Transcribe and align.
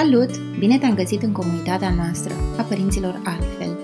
Salut! 0.00 0.58
Bine 0.58 0.78
te-am 0.78 0.94
găsit 0.94 1.22
în 1.22 1.32
comunitatea 1.32 1.94
noastră 1.94 2.34
a 2.58 2.62
părinților 2.62 3.22
altfel. 3.24 3.78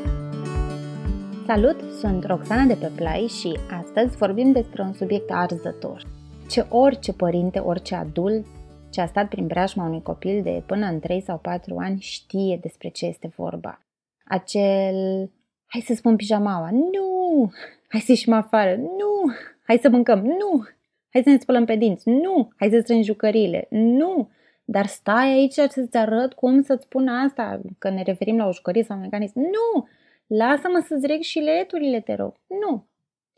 Salut! 1.47 1.77
Sunt 1.99 2.25
Roxana 2.25 2.65
de 2.65 2.75
pe 2.75 2.91
Play 2.95 3.27
și 3.27 3.59
astăzi 3.71 4.17
vorbim 4.17 4.53
despre 4.53 4.83
un 4.83 4.93
subiect 4.93 5.31
arzător. 5.31 6.03
Ce 6.51 6.67
orice 6.69 7.13
părinte, 7.13 7.59
orice 7.59 7.95
adult 7.95 8.47
ce 8.91 9.01
a 9.01 9.07
stat 9.07 9.29
prin 9.29 9.47
preajma 9.47 9.85
unui 9.85 10.03
copil 10.03 10.43
de 10.43 10.63
până 10.67 10.87
în 10.87 11.01
3 11.01 11.21
sau 11.21 11.39
4 11.39 11.77
ani 11.79 12.01
știe 12.01 12.59
despre 12.63 12.89
ce 12.89 13.07
este 13.07 13.33
vorba. 13.37 13.81
Acel, 14.25 15.31
hai 15.67 15.81
să 15.81 15.95
spun 15.95 16.17
pijamaua, 16.17 16.71
nu! 16.71 17.53
Hai 17.89 18.01
să 18.01 18.11
ieșim 18.11 18.33
afară, 18.33 18.77
nu! 18.77 19.35
Hai 19.63 19.79
să 19.83 19.89
mâncăm, 19.89 20.19
nu! 20.19 20.67
Hai 21.13 21.23
să 21.23 21.31
ne 21.31 21.39
spălăm 21.39 21.65
pe 21.65 21.77
dinți, 21.77 22.09
nu! 22.09 22.49
Hai 22.57 22.69
să 22.71 22.81
strângi 22.83 23.07
jucăriile, 23.07 23.67
nu! 23.71 24.29
Dar 24.69 24.87
stai 24.87 25.29
aici 25.33 25.53
să-ți 25.53 25.97
arăt 25.97 26.33
cum 26.33 26.63
să-ți 26.63 26.85
spun 26.85 27.09
asta, 27.09 27.61
că 27.79 27.91
ne 27.91 28.03
referim 28.03 28.37
la 28.37 28.47
o 28.47 28.53
jucărie 28.53 28.83
sau 28.83 28.97
un 28.97 29.03
mecanism. 29.03 29.39
Nu! 29.39 29.89
Lasă-mă 30.27 30.85
să-ți 30.87 31.07
reg 31.07 31.21
și 31.21 31.39
leturile, 31.39 32.01
te 32.01 32.15
rog. 32.15 32.35
Nu! 32.47 32.87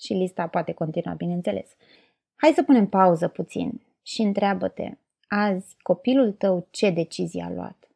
Și 0.01 0.13
lista 0.13 0.47
poate 0.47 0.73
continua, 0.73 1.13
bineînțeles. 1.13 1.77
Hai 2.37 2.53
să 2.55 2.63
punem 2.63 2.87
pauză 2.87 3.29
puțin 3.29 3.81
și 4.03 4.23
întreabă-te, 4.23 4.91
azi 5.27 5.77
copilul 5.83 6.33
tău 6.33 6.67
ce 6.71 6.91
decizie 6.91 7.43
a 7.43 7.51
luat? 7.51 7.89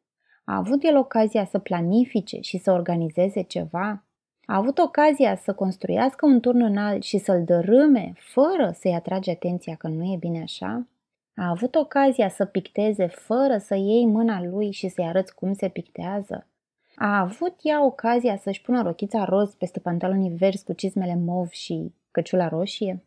A 0.44 0.56
avut 0.56 0.84
el 0.84 0.96
ocazia 0.96 1.44
să 1.44 1.58
planifice 1.58 2.40
și 2.40 2.58
să 2.58 2.72
organizeze 2.72 3.42
ceva? 3.42 4.04
A 4.44 4.56
avut 4.56 4.78
ocazia 4.78 5.36
să 5.36 5.54
construiască 5.54 6.26
un 6.26 6.40
turn 6.40 6.62
înalt 6.62 7.02
și 7.02 7.18
să-l 7.18 7.44
dărâme 7.44 8.12
fără 8.16 8.74
să-i 8.78 8.94
atrage 8.94 9.30
atenția 9.30 9.74
că 9.74 9.88
nu 9.88 10.04
e 10.04 10.16
bine 10.16 10.42
așa? 10.42 10.86
A 11.34 11.48
avut 11.48 11.74
ocazia 11.74 12.28
să 12.28 12.44
picteze 12.44 13.06
fără 13.06 13.58
să 13.58 13.74
iei 13.74 14.06
mâna 14.06 14.42
lui 14.42 14.70
și 14.70 14.88
să-i 14.88 15.04
arăți 15.04 15.34
cum 15.34 15.52
se 15.52 15.68
pictează? 15.68 16.46
A 16.94 17.18
avut 17.20 17.54
ea 17.62 17.84
ocazia 17.84 18.36
să-și 18.36 18.60
pună 18.60 18.82
rochița 18.82 19.24
roz 19.24 19.54
peste 19.54 19.80
pantalonii 19.80 20.36
verzi 20.36 20.64
cu 20.64 20.72
cizmele 20.72 21.14
mov 21.16 21.48
și 21.48 21.94
căciula 22.10 22.48
roșie? 22.48 23.04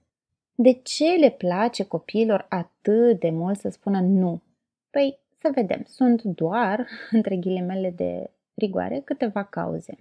De 0.55 0.73
ce 0.73 1.15
le 1.15 1.29
place 1.29 1.83
copiilor 1.83 2.45
atât 2.49 3.19
de 3.19 3.29
mult 3.29 3.59
să 3.59 3.69
spună 3.69 3.99
nu? 4.01 4.41
Păi, 4.89 5.19
să 5.37 5.51
vedem, 5.53 5.83
sunt 5.87 6.23
doar, 6.23 6.87
între 7.11 7.35
ghilimele 7.35 7.89
de 7.89 8.29
rigoare, 8.53 8.99
câteva 8.99 9.43
cauze. 9.43 9.97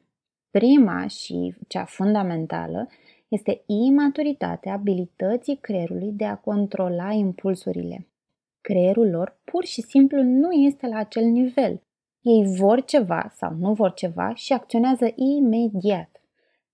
Prima 0.51 1.07
și 1.07 1.55
cea 1.69 1.85
fundamentală 1.85 2.89
este 3.29 3.63
imaturitatea 3.67 4.73
abilității 4.73 5.57
creierului 5.57 6.13
de 6.13 6.25
a 6.25 6.37
controla 6.37 7.13
impulsurile. 7.13 8.07
Creierul 8.65 9.11
lor 9.11 9.37
pur 9.45 9.65
și 9.65 9.81
simplu 9.81 10.23
nu 10.23 10.53
este 10.53 10.87
la 10.87 10.97
acel 10.97 11.25
nivel. 11.25 11.83
Ei 12.21 12.45
vor 12.57 12.85
ceva 12.85 13.33
sau 13.37 13.55
nu 13.59 13.73
vor 13.73 13.93
ceva 13.93 14.35
și 14.35 14.53
acționează 14.53 15.13
imediat. 15.15 16.23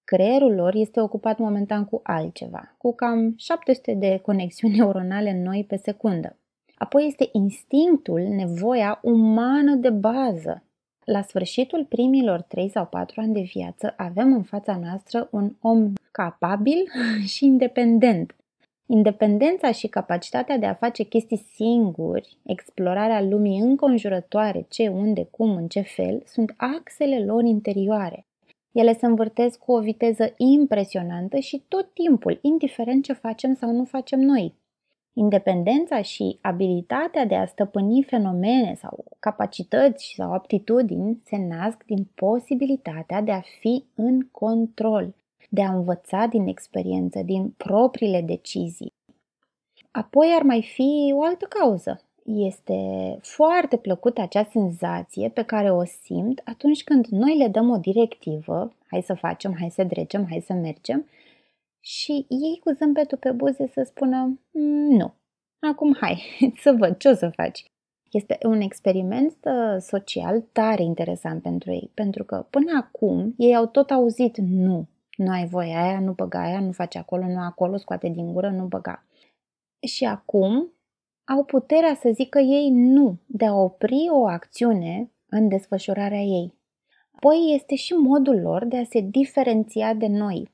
Creierul 0.05 0.55
lor 0.55 0.75
este 0.75 1.01
ocupat 1.01 1.39
momentan 1.39 1.85
cu 1.85 2.01
altceva, 2.03 2.75
cu 2.79 2.95
cam 2.95 3.35
700 3.37 3.95
de 3.95 4.19
conexiuni 4.23 4.77
neuronale 4.79 5.43
noi 5.43 5.65
pe 5.69 5.77
secundă. 5.77 6.37
Apoi 6.75 7.07
este 7.07 7.29
instinctul, 7.33 8.21
nevoia 8.21 8.99
umană 9.03 9.75
de 9.75 9.91
bază. 9.91 10.65
La 11.05 11.23
sfârșitul 11.23 11.85
primilor 11.85 12.43
3 12.43 12.69
sau 12.69 12.87
4 12.87 13.21
ani 13.21 13.35
de 13.35 13.51
viață 13.53 13.95
avem 13.97 14.33
în 14.33 14.43
fața 14.43 14.77
noastră 14.77 15.29
un 15.31 15.57
om 15.61 15.93
capabil 16.11 16.85
și 17.33 17.45
independent, 17.45 18.35
Independența 18.93 19.73
și 19.73 19.87
capacitatea 19.87 20.59
de 20.59 20.67
a 20.67 20.75
face 20.75 21.03
chestii 21.03 21.47
singuri, 21.55 22.37
explorarea 22.47 23.23
lumii 23.23 23.61
înconjurătoare, 23.61 24.67
ce, 24.69 24.89
unde, 24.89 25.29
cum, 25.31 25.57
în 25.57 25.69
ce 25.69 25.81
fel, 25.81 26.23
sunt 26.27 26.55
axele 26.57 27.25
lor 27.25 27.45
interioare. 27.45 28.27
Ele 28.73 28.95
se 28.95 29.07
învârtesc 29.07 29.59
cu 29.59 29.73
o 29.73 29.81
viteză 29.81 30.35
impresionantă 30.37 31.39
și 31.39 31.65
tot 31.69 31.93
timpul, 31.93 32.39
indiferent 32.43 33.05
ce 33.05 33.13
facem 33.13 33.55
sau 33.55 33.71
nu 33.71 33.85
facem 33.85 34.21
noi. 34.21 34.55
Independența 35.13 36.03
și 36.03 36.39
abilitatea 36.41 37.27
de 37.27 37.35
a 37.35 37.47
stăpâni 37.47 38.03
fenomene 38.03 38.75
sau 38.75 39.05
capacități 39.19 40.13
sau 40.17 40.33
aptitudini 40.33 41.21
se 41.25 41.37
nasc 41.37 41.85
din 41.85 42.09
posibilitatea 42.15 43.21
de 43.21 43.31
a 43.31 43.41
fi 43.61 43.85
în 43.95 44.29
control, 44.31 45.15
de 45.53 45.63
a 45.63 45.73
învăța 45.73 46.27
din 46.27 46.47
experiență, 46.47 47.23
din 47.23 47.51
propriile 47.57 48.21
decizii. 48.21 48.93
Apoi 49.91 50.33
ar 50.37 50.43
mai 50.43 50.63
fi 50.63 51.13
o 51.15 51.23
altă 51.23 51.45
cauză. 51.45 52.05
Este 52.25 52.79
foarte 53.21 53.77
plăcută 53.77 54.21
acea 54.21 54.45
senzație 54.45 55.29
pe 55.29 55.43
care 55.43 55.73
o 55.73 55.85
simt 55.85 56.41
atunci 56.45 56.85
când 56.85 57.07
noi 57.07 57.37
le 57.37 57.49
dăm 57.49 57.71
o 57.71 57.77
directivă, 57.77 58.73
hai 58.87 59.03
să 59.03 59.15
facem, 59.15 59.55
hai 59.59 59.71
să 59.71 59.85
dregem, 59.85 60.27
hai 60.29 60.41
să 60.47 60.53
mergem, 60.53 61.07
și 61.81 62.27
ei 62.29 62.61
cu 62.65 62.71
zâmbetul 62.71 63.19
pe 63.19 63.31
buze 63.31 63.67
să 63.67 63.83
spună 63.83 64.41
mm, 64.51 64.97
nu, 64.97 65.15
acum 65.61 65.97
hai 66.01 66.23
să 66.63 66.73
văd 66.79 66.97
ce 66.97 67.09
o 67.09 67.15
să 67.15 67.29
faci. 67.29 67.65
Este 68.11 68.39
un 68.43 68.61
experiment 68.61 69.37
uh, 69.45 69.77
social 69.79 70.41
tare 70.53 70.83
interesant 70.83 71.43
pentru 71.43 71.71
ei, 71.71 71.91
pentru 71.95 72.25
că 72.25 72.47
până 72.51 72.73
acum 72.77 73.35
ei 73.37 73.57
au 73.57 73.67
tot 73.67 73.91
auzit 73.91 74.37
nu, 74.37 74.87
nu 75.21 75.31
ai 75.31 75.47
voie 75.47 75.77
aia, 75.77 76.01
nu 76.01 76.13
băga 76.13 76.43
aia, 76.43 76.61
nu 76.61 76.73
face 76.73 76.99
acolo, 76.99 77.27
nu 77.27 77.41
acolo, 77.41 77.77
scoate 77.77 78.09
din 78.09 78.33
gură, 78.33 78.51
nu 78.51 78.65
băga. 78.65 79.05
Și 79.81 80.05
acum 80.05 80.73
au 81.25 81.45
puterea 81.45 81.95
să 81.95 82.11
zică 82.13 82.39
ei 82.39 82.71
nu, 82.71 83.19
de 83.27 83.47
a 83.47 83.55
opri 83.55 84.09
o 84.11 84.27
acțiune 84.27 85.11
în 85.29 85.49
desfășurarea 85.49 86.21
ei. 86.21 86.55
Apoi 87.15 87.55
este 87.55 87.75
și 87.75 87.93
modul 87.93 88.41
lor 88.41 88.65
de 88.65 88.77
a 88.77 88.85
se 88.85 89.01
diferenția 89.01 89.95
de 89.95 90.07
noi. 90.07 90.51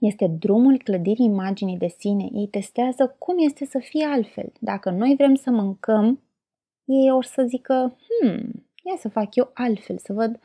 Este 0.00 0.26
drumul 0.26 0.78
clădirii 0.78 1.24
imaginii 1.24 1.78
de 1.78 1.88
sine. 1.98 2.28
Ei 2.32 2.46
testează 2.46 3.16
cum 3.18 3.38
este 3.38 3.64
să 3.64 3.78
fie 3.78 4.04
altfel. 4.04 4.52
Dacă 4.58 4.90
noi 4.90 5.14
vrem 5.16 5.34
să 5.34 5.50
mâncăm, 5.50 6.20
ei 6.84 7.10
or 7.10 7.24
să 7.24 7.44
zică, 7.48 7.96
hmm, 8.08 8.66
ia 8.84 8.96
să 8.98 9.08
fac 9.08 9.34
eu 9.34 9.50
altfel, 9.54 9.98
să 9.98 10.12
văd 10.12 10.40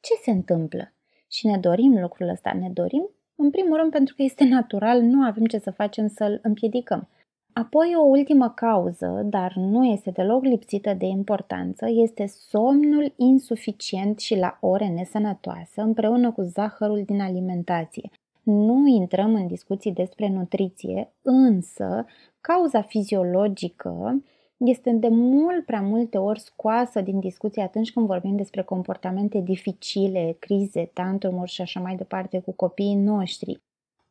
ce 0.00 0.14
se 0.22 0.30
întâmplă. 0.30 0.92
Și 1.30 1.46
ne 1.46 1.58
dorim 1.58 2.00
lucrul 2.00 2.28
ăsta, 2.28 2.52
ne 2.60 2.70
dorim 2.72 3.10
în 3.42 3.50
primul 3.50 3.76
rând 3.76 3.90
pentru 3.90 4.14
că 4.14 4.22
este 4.22 4.44
natural, 4.44 5.00
nu 5.00 5.22
avem 5.22 5.44
ce 5.44 5.58
să 5.58 5.70
facem 5.70 6.08
să-l 6.08 6.38
împiedicăm. 6.42 7.08
Apoi 7.52 7.94
o 7.96 8.02
ultimă 8.02 8.50
cauză, 8.50 9.22
dar 9.24 9.52
nu 9.56 9.84
este 9.84 10.10
deloc 10.10 10.44
lipsită 10.44 10.94
de 10.94 11.06
importanță, 11.06 11.86
este 11.88 12.26
somnul 12.26 13.12
insuficient 13.16 14.18
și 14.18 14.36
la 14.36 14.58
ore 14.60 14.88
nesănătoase 14.88 15.80
împreună 15.80 16.32
cu 16.32 16.42
zahărul 16.42 17.02
din 17.06 17.20
alimentație. 17.20 18.10
Nu 18.42 18.86
intrăm 18.86 19.34
în 19.34 19.46
discuții 19.46 19.92
despre 19.92 20.28
nutriție, 20.28 21.12
însă 21.22 22.06
cauza 22.40 22.82
fiziologică 22.82 24.22
este 24.66 24.90
de 24.90 25.08
mult 25.08 25.64
prea 25.64 25.80
multe 25.80 26.18
ori 26.18 26.40
scoasă 26.40 27.00
din 27.00 27.20
discuție 27.20 27.62
atunci 27.62 27.92
când 27.92 28.06
vorbim 28.06 28.36
despre 28.36 28.62
comportamente 28.62 29.38
dificile, 29.38 30.36
crize, 30.38 30.90
tantumuri 30.92 31.50
și 31.50 31.60
așa 31.60 31.80
mai 31.80 31.96
departe 31.96 32.40
cu 32.40 32.52
copiii 32.52 32.94
noștri. 32.94 33.60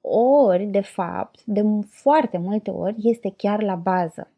Ori, 0.01 0.65
de 0.65 0.81
fapt, 0.81 1.43
de 1.45 1.63
foarte 1.87 2.37
multe 2.37 2.69
ori 2.69 2.95
este 2.97 3.33
chiar 3.37 3.61
la 3.61 3.75
bază. 3.75 4.31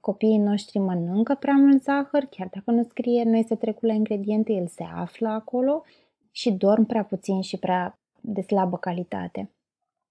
Copiii 0.00 0.38
noștri 0.38 0.78
mănâncă 0.78 1.34
prea 1.34 1.54
mult 1.54 1.82
zahăr, 1.82 2.24
chiar 2.30 2.48
dacă 2.54 2.70
nu 2.70 2.82
scrie, 2.82 3.22
nu 3.24 3.36
este 3.36 3.54
trecut 3.54 3.88
la 3.88 3.94
ingrediente, 3.94 4.52
el 4.52 4.66
se 4.66 4.84
află 4.94 5.28
acolo 5.28 5.82
și 6.30 6.52
dorm 6.52 6.84
prea 6.84 7.04
puțin 7.04 7.40
și 7.40 7.58
prea 7.58 7.98
de 8.20 8.40
slabă 8.40 8.76
calitate 8.76 9.50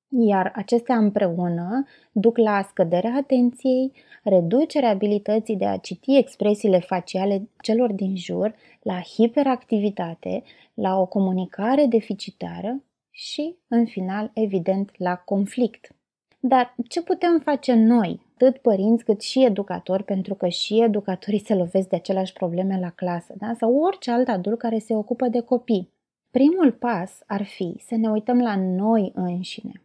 iar 0.09 0.51
acestea 0.55 0.97
împreună 0.97 1.85
duc 2.11 2.37
la 2.37 2.61
scăderea 2.61 3.15
atenției, 3.15 3.91
reducerea 4.23 4.89
abilității 4.89 5.55
de 5.55 5.65
a 5.65 5.77
citi 5.77 6.17
expresiile 6.17 6.79
faciale 6.79 7.49
celor 7.61 7.91
din 7.91 8.15
jur, 8.15 8.55
la 8.81 9.01
hiperactivitate, 9.01 10.43
la 10.73 10.99
o 10.99 11.05
comunicare 11.05 11.85
deficitară 11.85 12.83
și, 13.11 13.55
în 13.67 13.85
final, 13.85 14.31
evident, 14.33 14.91
la 14.97 15.15
conflict. 15.15 15.95
Dar 16.39 16.75
ce 16.87 17.01
putem 17.01 17.39
face 17.39 17.73
noi, 17.73 18.21
atât 18.33 18.57
părinți 18.57 19.03
cât 19.03 19.21
și 19.21 19.43
educatori, 19.43 20.03
pentru 20.03 20.35
că 20.35 20.47
și 20.47 20.81
educatorii 20.81 21.45
se 21.45 21.55
lovesc 21.55 21.89
de 21.89 21.95
aceleași 21.95 22.33
probleme 22.33 22.79
la 22.79 22.89
clasă, 22.89 23.33
da? 23.37 23.53
sau 23.53 23.75
orice 23.75 24.11
alt 24.11 24.27
adult 24.27 24.59
care 24.59 24.79
se 24.79 24.95
ocupă 24.95 25.27
de 25.27 25.39
copii? 25.39 25.93
Primul 26.31 26.71
pas 26.71 27.19
ar 27.27 27.43
fi 27.43 27.75
să 27.79 27.95
ne 27.95 28.09
uităm 28.09 28.41
la 28.41 28.55
noi 28.55 29.11
înșine, 29.15 29.71
cu 29.71 29.84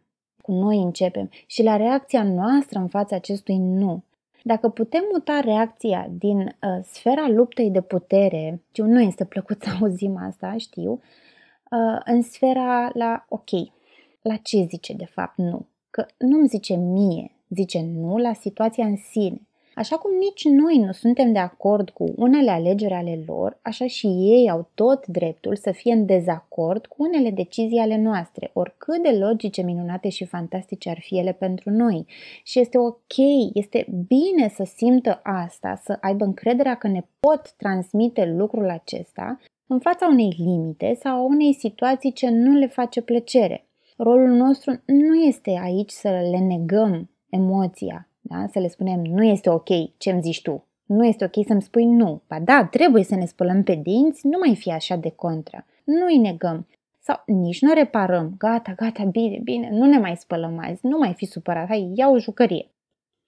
noi 0.53 0.77
începem 0.77 1.29
și 1.45 1.63
la 1.63 1.75
reacția 1.75 2.23
noastră 2.23 2.79
în 2.79 2.87
fața 2.87 3.15
acestui 3.15 3.57
nu. 3.57 4.03
Dacă 4.43 4.69
putem 4.69 5.03
muta 5.11 5.39
reacția 5.39 6.09
din 6.17 6.37
uh, 6.37 6.83
sfera 6.83 7.27
luptei 7.27 7.69
de 7.69 7.81
putere, 7.81 8.61
știu, 8.69 8.85
nu 8.85 9.01
este 9.01 9.25
plăcut 9.25 9.61
să 9.61 9.69
auzim 9.81 10.17
asta, 10.17 10.55
știu, 10.57 10.91
uh, 10.91 12.01
în 12.05 12.21
sfera 12.21 12.91
la 12.93 13.25
ok, 13.29 13.49
la 14.21 14.35
ce 14.35 14.65
zice 14.69 14.93
de 14.93 15.05
fapt 15.05 15.37
nu? 15.37 15.65
Că 15.89 16.05
nu-mi 16.17 16.47
zice 16.47 16.75
mie, 16.75 17.31
zice 17.49 17.81
nu 17.81 18.17
la 18.17 18.33
situația 18.33 18.85
în 18.85 18.97
sine. 18.97 19.41
Așa 19.81 19.97
cum 19.97 20.11
nici 20.19 20.45
noi 20.45 20.77
nu 20.77 20.91
suntem 20.91 21.31
de 21.31 21.39
acord 21.39 21.89
cu 21.89 22.13
unele 22.15 22.51
alegeri 22.51 22.93
ale 22.93 23.23
lor, 23.27 23.59
așa 23.61 23.87
și 23.87 24.07
ei 24.07 24.49
au 24.49 24.69
tot 24.73 25.07
dreptul 25.07 25.55
să 25.55 25.71
fie 25.71 25.93
în 25.93 26.05
dezacord 26.05 26.85
cu 26.85 26.95
unele 27.03 27.29
decizii 27.29 27.79
ale 27.79 27.97
noastre, 27.97 28.49
oricât 28.53 29.03
de 29.03 29.09
logice, 29.09 29.61
minunate 29.61 30.09
și 30.09 30.25
fantastice 30.25 30.89
ar 30.89 30.99
fi 30.99 31.17
ele 31.17 31.31
pentru 31.31 31.69
noi. 31.69 32.05
Și 32.43 32.59
este 32.59 32.77
ok, 32.77 33.15
este 33.53 33.87
bine 34.07 34.49
să 34.49 34.63
simtă 34.75 35.19
asta, 35.23 35.81
să 35.83 35.97
aibă 36.01 36.23
încrederea 36.23 36.75
că 36.75 36.87
ne 36.87 37.03
pot 37.19 37.53
transmite 37.57 38.25
lucrul 38.25 38.69
acesta 38.69 39.39
în 39.67 39.79
fața 39.79 40.07
unei 40.07 40.35
limite 40.37 40.97
sau 40.99 41.15
a 41.15 41.23
unei 41.23 41.53
situații 41.53 42.11
ce 42.11 42.29
nu 42.29 42.53
le 42.53 42.67
face 42.67 43.01
plăcere. 43.01 43.65
Rolul 43.97 44.29
nostru 44.29 44.81
nu 44.85 45.15
este 45.15 45.59
aici 45.63 45.91
să 45.91 46.09
le 46.09 46.37
negăm 46.37 47.09
emoția, 47.29 48.05
da? 48.21 48.45
să 48.51 48.59
le 48.59 48.67
spunem 48.67 49.01
nu 49.01 49.23
este 49.23 49.49
ok 49.49 49.97
ce 49.97 50.11
îmi 50.11 50.21
zici 50.21 50.41
tu, 50.41 50.65
nu 50.91 51.05
este 51.05 51.23
ok 51.23 51.45
să-mi 51.45 51.61
spui 51.61 51.85
nu. 51.85 52.21
Ba 52.27 52.39
da, 52.39 52.67
trebuie 52.71 53.03
să 53.03 53.15
ne 53.15 53.25
spălăm 53.25 53.63
pe 53.63 53.75
dinți, 53.75 54.27
nu 54.27 54.37
mai 54.37 54.55
fi 54.55 54.71
așa 54.71 54.95
de 54.95 55.09
contra. 55.09 55.65
Nu 55.83 56.05
îi 56.05 56.17
negăm. 56.17 56.67
Sau 56.99 57.23
nici 57.25 57.61
nu 57.61 57.73
reparăm. 57.73 58.35
Gata, 58.37 58.73
gata, 58.73 59.03
bine, 59.03 59.39
bine, 59.43 59.69
nu 59.69 59.85
ne 59.85 59.97
mai 59.97 60.15
spălăm 60.15 60.59
azi, 60.63 60.85
nu 60.85 60.97
mai 60.97 61.13
fi 61.13 61.25
supărat, 61.25 61.67
hai, 61.67 61.91
ia 61.95 62.09
o 62.09 62.19
jucărie. 62.19 62.71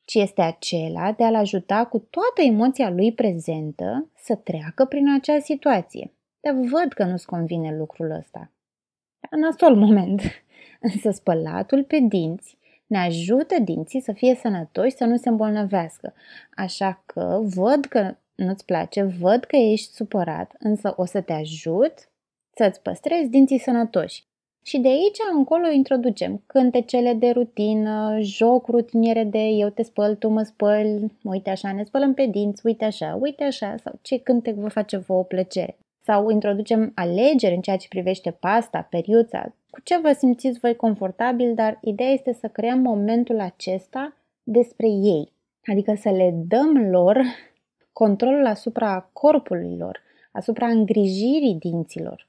Ci 0.05 0.13
este 0.13 0.41
acela 0.41 1.11
de 1.11 1.23
a-l 1.23 1.35
ajuta 1.35 1.85
cu 1.85 1.99
toată 1.99 2.41
emoția 2.41 2.89
lui 2.89 3.13
prezentă 3.13 4.09
să 4.15 4.35
treacă 4.35 4.85
prin 4.85 5.13
acea 5.13 5.39
situație. 5.39 6.13
Dar 6.39 6.53
văd 6.53 6.93
că 6.93 7.03
nu-ți 7.03 7.25
convine 7.25 7.75
lucrul 7.77 8.11
ăsta. 8.11 8.51
Nasol 9.29 9.75
moment. 9.75 10.21
Însă 10.93 11.11
spălatul 11.11 11.83
pe 11.83 11.99
dinți 11.99 12.57
ne 12.93 12.99
ajută 12.99 13.55
dinții 13.63 14.01
să 14.01 14.11
fie 14.11 14.35
sănătoși, 14.35 14.95
să 14.95 15.05
nu 15.05 15.17
se 15.17 15.29
îmbolnăvească. 15.29 16.13
Așa 16.55 17.03
că 17.05 17.41
văd 17.55 17.85
că 17.85 18.15
nu-ți 18.35 18.65
place, 18.65 19.03
văd 19.03 19.43
că 19.43 19.55
ești 19.55 19.93
supărat, 19.93 20.55
însă 20.59 20.93
o 20.97 21.05
să 21.05 21.21
te 21.21 21.33
ajut 21.33 21.93
să-ți 22.55 22.81
păstrezi 22.81 23.29
dinții 23.29 23.59
sănătoși. 23.59 24.23
Și 24.65 24.77
de 24.77 24.87
aici 24.87 25.17
încolo 25.35 25.67
introducem 25.67 26.43
cântecele 26.45 27.13
de 27.13 27.29
rutină, 27.29 28.17
joc 28.19 28.67
rutiniere 28.67 29.23
de 29.23 29.43
eu 29.43 29.69
te 29.69 29.83
spăl, 29.83 30.15
tu 30.15 30.27
mă 30.27 30.43
spăl, 30.43 31.11
uite 31.23 31.49
așa, 31.49 31.73
ne 31.73 31.83
spălăm 31.83 32.13
pe 32.13 32.25
dinți, 32.25 32.65
uite 32.65 32.85
așa, 32.85 33.17
uite 33.21 33.43
așa, 33.43 33.75
sau 33.83 33.99
ce 34.01 34.17
cântec 34.17 34.55
vă 34.55 34.69
face 34.69 34.97
vouă 34.97 35.23
plăcere. 35.23 35.77
Sau 36.05 36.29
introducem 36.29 36.91
alegeri 36.95 37.55
în 37.55 37.61
ceea 37.61 37.77
ce 37.77 37.87
privește 37.87 38.31
pasta, 38.31 38.87
periuța, 38.89 39.53
cu 39.69 39.79
ce 39.83 39.97
vă 39.97 40.11
simțiți 40.11 40.59
voi 40.59 40.75
confortabil, 40.75 41.55
dar 41.55 41.77
ideea 41.81 42.09
este 42.09 42.33
să 42.33 42.47
creăm 42.47 42.79
momentul 42.79 43.39
acesta 43.39 44.13
despre 44.43 44.87
ei. 44.87 45.31
Adică 45.65 45.93
să 45.95 46.09
le 46.09 46.33
dăm 46.47 46.89
lor 46.89 47.21
controlul 47.93 48.45
asupra 48.45 49.09
corpului 49.13 49.77
lor, 49.77 49.99
asupra 50.31 50.67
îngrijirii 50.67 51.55
dinților. 51.59 52.27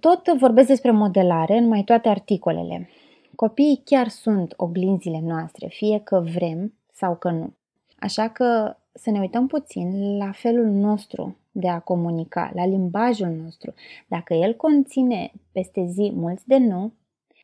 Tot 0.00 0.28
vorbesc 0.28 0.68
despre 0.68 0.90
modelare 0.90 1.56
în 1.56 1.68
mai 1.68 1.82
toate 1.82 2.08
articolele. 2.08 2.88
Copiii 3.34 3.82
chiar 3.84 4.08
sunt 4.08 4.54
oglinzile 4.56 5.20
noastre, 5.22 5.66
fie 5.66 6.00
că 6.04 6.20
vrem 6.34 6.74
sau 6.92 7.16
că 7.16 7.30
nu. 7.30 7.52
Așa 7.98 8.28
că 8.28 8.76
să 8.92 9.10
ne 9.10 9.20
uităm 9.20 9.46
puțin 9.46 10.16
la 10.16 10.30
felul 10.32 10.66
nostru 10.66 11.36
de 11.58 11.68
a 11.68 11.80
comunica, 11.80 12.50
la 12.54 12.66
limbajul 12.66 13.28
nostru. 13.28 13.74
Dacă 14.06 14.34
el 14.34 14.54
conține 14.54 15.32
peste 15.52 15.84
zi 15.86 16.12
mulți 16.14 16.48
de 16.48 16.56
nu, 16.56 16.92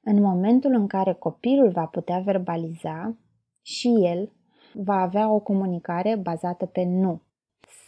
în 0.05 0.21
momentul 0.21 0.75
în 0.75 0.87
care 0.87 1.13
copilul 1.13 1.71
va 1.71 1.85
putea 1.85 2.19
verbaliza, 2.19 3.17
și 3.63 3.89
el 3.89 4.31
va 4.73 5.01
avea 5.01 5.31
o 5.31 5.39
comunicare 5.39 6.17
bazată 6.17 6.67
pe 6.67 6.85
nu. 6.85 7.21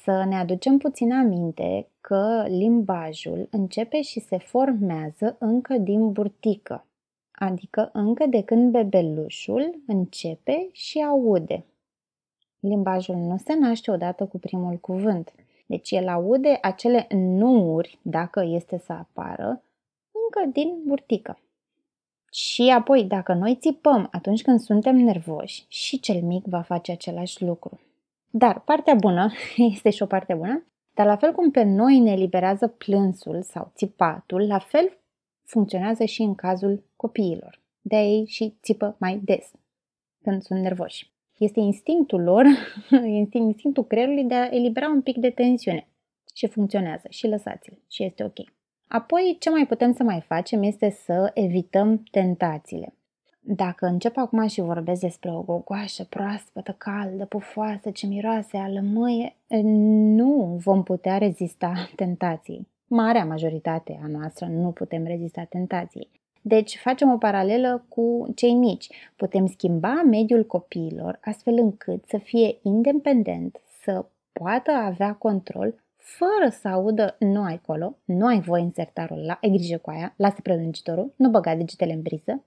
Să 0.02 0.24
ne 0.28 0.36
aducem 0.36 0.78
puțin 0.78 1.12
aminte 1.12 1.88
că 2.00 2.44
limbajul 2.48 3.48
începe 3.50 4.00
și 4.00 4.20
se 4.20 4.38
formează 4.38 5.36
încă 5.38 5.78
din 5.78 6.12
burtică, 6.12 6.86
adică 7.32 7.90
încă 7.92 8.26
de 8.26 8.42
când 8.42 8.70
bebelușul 8.70 9.82
începe 9.86 10.68
și 10.72 10.98
aude. 10.98 11.64
Limbajul 12.60 13.16
nu 13.16 13.36
se 13.36 13.54
naște 13.54 13.90
odată 13.90 14.26
cu 14.26 14.38
primul 14.38 14.76
cuvânt. 14.76 15.34
Deci 15.66 15.90
el 15.90 16.08
aude 16.08 16.58
acele 16.62 17.06
nuuri, 17.10 17.98
dacă 18.02 18.44
este 18.46 18.78
să 18.78 18.92
apară, 18.92 19.62
încă 20.10 20.50
din 20.52 20.82
burtică. 20.86 21.38
Și 22.32 22.72
apoi, 22.76 23.04
dacă 23.04 23.32
noi 23.32 23.56
țipăm 23.60 24.08
atunci 24.12 24.42
când 24.42 24.60
suntem 24.60 24.96
nervoși, 24.96 25.64
și 25.68 26.00
cel 26.00 26.22
mic 26.22 26.44
va 26.44 26.60
face 26.60 26.92
același 26.92 27.44
lucru. 27.44 27.80
Dar 28.30 28.60
partea 28.60 28.94
bună, 28.94 29.32
este 29.74 29.90
și 29.90 30.02
o 30.02 30.06
parte 30.06 30.34
bună, 30.34 30.64
dar 30.94 31.06
la 31.06 31.16
fel 31.16 31.32
cum 31.32 31.50
pe 31.50 31.62
noi 31.62 31.98
ne 31.98 32.10
eliberează 32.10 32.68
plânsul 32.68 33.42
sau 33.42 33.72
țipatul, 33.74 34.46
la 34.46 34.58
fel 34.58 34.98
funcționează 35.44 36.04
și 36.04 36.22
în 36.22 36.34
cazul 36.34 36.84
copiilor. 36.96 37.60
De 37.80 37.96
ei 37.96 38.26
și 38.26 38.56
țipă 38.62 38.96
mai 38.98 39.20
des 39.24 39.50
când 40.22 40.42
sunt 40.42 40.60
nervoși. 40.60 41.13
Este 41.38 41.60
instinctul 41.60 42.22
lor, 42.22 42.44
este 43.22 43.38
instinctul 43.38 43.84
creierului 43.84 44.24
de 44.24 44.34
a 44.34 44.48
elibera 44.50 44.88
un 44.88 45.02
pic 45.02 45.16
de 45.16 45.30
tensiune. 45.30 45.88
Și 46.34 46.46
funcționează 46.46 47.06
și 47.10 47.26
lăsați-l 47.26 47.78
și 47.90 48.04
este 48.04 48.24
ok. 48.24 48.52
Apoi, 48.88 49.36
ce 49.40 49.50
mai 49.50 49.66
putem 49.66 49.92
să 49.92 50.02
mai 50.02 50.20
facem 50.20 50.62
este 50.62 50.90
să 50.90 51.30
evităm 51.34 52.02
tentațiile. 52.10 52.94
Dacă 53.46 53.86
încep 53.86 54.16
acum 54.16 54.46
și 54.46 54.60
vorbesc 54.60 55.00
despre 55.00 55.30
o 55.30 55.42
gogoașă 55.42 56.04
proaspătă, 56.04 56.74
caldă, 56.78 57.24
pufoasă, 57.24 57.90
ce 57.90 58.06
miroase 58.06 58.56
a 58.56 58.68
lămâie, 58.68 59.36
nu 60.16 60.60
vom 60.64 60.82
putea 60.82 61.18
rezista 61.18 61.72
tentației. 61.96 62.68
Marea 62.86 63.24
majoritate 63.24 64.00
a 64.02 64.06
noastră 64.06 64.46
nu 64.46 64.70
putem 64.70 65.04
rezista 65.04 65.44
tentației. 65.44 66.10
Deci 66.46 66.78
facem 66.78 67.12
o 67.12 67.16
paralelă 67.16 67.84
cu 67.88 68.32
cei 68.34 68.54
mici. 68.54 68.88
Putem 69.16 69.46
schimba 69.46 70.02
mediul 70.02 70.44
copiilor 70.44 71.18
astfel 71.22 71.54
încât 71.58 72.04
să 72.06 72.18
fie 72.18 72.58
independent, 72.62 73.60
să 73.82 74.04
poată 74.32 74.70
avea 74.70 75.14
control 75.14 75.74
fără 75.96 76.50
să 76.60 76.68
audă 76.68 77.16
nu 77.18 77.42
ai 77.42 77.60
colo, 77.66 77.96
nu 78.04 78.26
ai 78.26 78.40
voie 78.40 78.62
în 78.62 78.70
sertarul 78.70 79.18
ăla, 79.18 79.38
ai 79.42 79.50
grijă 79.50 79.78
cu 79.78 79.90
aia, 79.90 80.14
lasă 80.16 80.40
prelungitorul, 80.42 81.12
nu 81.16 81.30
băga 81.30 81.54
degetele 81.54 81.92
în 81.92 82.02
briză. 82.02 82.44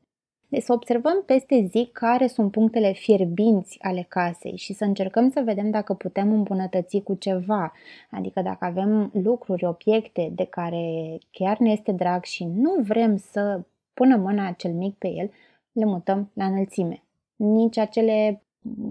Deci 0.48 0.64
să 0.64 0.74
observăm 0.74 1.24
peste 1.26 1.68
zi 1.70 1.90
care 1.94 2.28
sunt 2.28 2.52
punctele 2.52 2.92
fierbinți 2.92 3.78
ale 3.82 4.06
casei 4.10 4.58
și 4.58 4.74
să 4.74 4.84
încercăm 4.84 5.30
să 5.30 5.42
vedem 5.46 5.70
dacă 5.70 5.94
putem 5.94 6.32
îmbunătăți 6.32 7.00
cu 7.00 7.14
ceva. 7.14 7.74
Adică 8.12 8.42
dacă 8.42 8.66
avem 8.66 9.12
lucruri, 9.14 9.66
obiecte 9.66 10.32
de 10.36 10.46
care 10.46 11.18
chiar 11.32 11.58
ne 11.58 11.72
este 11.72 11.92
drag 11.92 12.24
și 12.24 12.44
nu 12.44 12.76
vrem 12.82 13.18
să 13.18 13.62
pună 13.98 14.16
mâna 14.16 14.52
cel 14.52 14.72
mic 14.72 14.96
pe 14.98 15.08
el, 15.08 15.32
le 15.72 15.86
mutăm 15.86 16.30
la 16.34 16.46
înălțime. 16.46 17.04
Nici 17.36 17.78
acele 17.78 18.42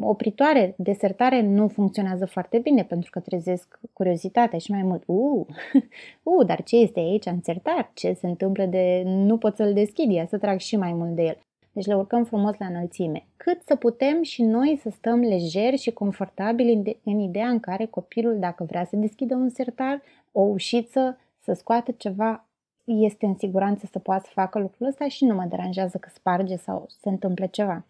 opritoare 0.01 0.75
de 0.79 0.93
sertare 0.93 1.41
nu 1.41 1.69
funcționează 1.69 2.27
foarte 2.27 2.59
bine 2.59 2.85
pentru 2.85 3.11
că 3.11 3.21
trezesc 3.21 3.79
curiozitatea 3.93 4.59
și 4.59 4.71
mai 4.71 4.83
mult, 4.83 5.03
uh, 5.07 5.47
uh, 6.23 6.47
dar 6.47 6.63
ce 6.63 6.77
este 6.77 7.01
aici 7.01 7.27
în 7.27 7.41
sertar? 7.43 7.91
Ce 7.95 8.13
se 8.13 8.27
întâmplă 8.27 8.65
de 8.65 9.03
nu 9.07 9.39
pot 9.39 9.57
să-l 9.57 9.73
deschid, 9.73 10.11
ia 10.11 10.27
să 10.27 10.39
trag 10.39 10.59
și 10.59 10.77
mai 10.77 10.93
mult 10.93 11.15
de 11.15 11.23
el. 11.23 11.39
Deci 11.73 11.87
le 11.87 11.95
urcăm 11.95 12.25
frumos 12.25 12.55
la 12.59 12.67
înălțime. 12.67 13.27
Cât 13.37 13.63
să 13.67 13.75
putem 13.77 14.23
și 14.23 14.43
noi 14.43 14.79
să 14.83 14.91
stăm 14.91 15.21
lejeri 15.21 15.77
și 15.77 15.91
confortabili 15.91 16.99
în 17.05 17.19
ideea 17.19 17.49
în 17.49 17.61
care 17.61 17.87
copilul, 17.87 18.39
dacă 18.39 18.65
vrea 18.65 18.85
să 18.85 18.97
deschidă 18.97 19.35
un 19.35 19.49
sertar, 19.49 20.03
o 20.33 20.41
ușiță, 20.41 21.19
să 21.41 21.53
scoată 21.53 21.93
ceva 21.97 22.46
este 22.87 23.27
în 23.27 23.35
siguranță 23.39 23.89
să 23.93 23.99
poată 23.99 24.23
să 24.25 24.31
facă 24.33 24.59
lucrul 24.59 24.87
ăsta 24.87 25.09
și 25.09 25.25
nu 25.25 25.35
mă 25.35 25.45
deranjează 25.45 25.99
că 25.99 26.09
sparge 26.13 26.57
sau 26.57 26.87
se 27.01 27.09
întâmplă 27.09 27.47
ceva. 27.47 27.87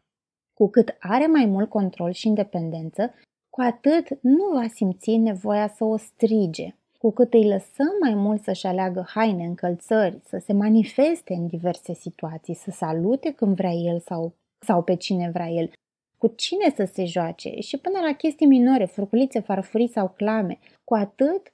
Cu 0.54 0.68
cât 0.68 0.96
are 1.00 1.26
mai 1.26 1.44
mult 1.44 1.68
control 1.68 2.12
și 2.12 2.28
independență, 2.28 3.14
cu 3.50 3.60
atât 3.60 4.18
nu 4.20 4.50
va 4.52 4.66
simți 4.66 5.16
nevoia 5.16 5.68
să 5.68 5.84
o 5.84 5.96
strige. 5.96 6.74
Cu 6.98 7.10
cât 7.10 7.32
îi 7.32 7.48
lăsăm 7.48 7.92
mai 8.00 8.14
mult 8.14 8.42
să-și 8.42 8.66
aleagă 8.66 9.04
haine, 9.08 9.44
încălțări, 9.44 10.20
să 10.24 10.38
se 10.44 10.52
manifeste 10.52 11.34
în 11.34 11.46
diverse 11.46 11.94
situații, 11.94 12.54
să 12.54 12.70
salute 12.70 13.32
când 13.32 13.56
vrea 13.56 13.72
el 13.72 14.00
sau, 14.00 14.34
sau 14.58 14.82
pe 14.82 14.96
cine 14.96 15.30
vrea 15.32 15.48
el, 15.48 15.70
cu 16.18 16.26
cine 16.26 16.72
să 16.74 16.84
se 16.92 17.04
joace 17.04 17.60
și 17.60 17.78
până 17.78 17.98
la 17.98 18.12
chestii 18.12 18.46
minore, 18.46 18.84
furculițe, 18.84 19.40
farfurii 19.40 19.88
sau 19.88 20.08
clame, 20.08 20.58
cu 20.84 20.94
atât 20.94 21.52